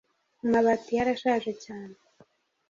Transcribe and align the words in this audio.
amabati 0.43 0.91
ye 0.95 0.99
arashaje 1.03 1.51
cyane 1.63 1.95